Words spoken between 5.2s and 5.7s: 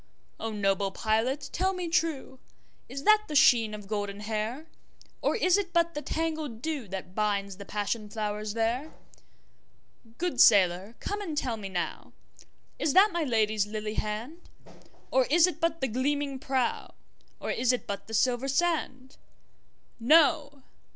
Or is